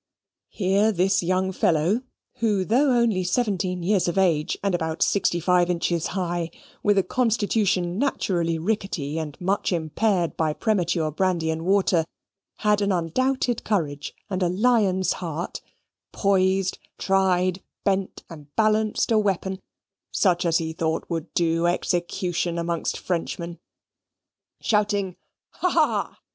[0.49, 2.01] Here this young fellow,
[2.37, 6.49] who, though only seventeen years of age, and about sixty five inches high,
[6.81, 12.03] with a constitution naturally rickety and much impaired by premature brandy and water,
[12.65, 15.61] had an undoubted courage and a lion's heart,
[16.11, 19.59] poised, tried, bent, and balanced a weapon
[20.09, 23.59] such as he thought would do execution amongst Frenchmen.
[24.61, 25.17] Shouting
[25.51, 26.17] "Ha, ha!"